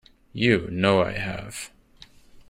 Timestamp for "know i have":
0.71-1.69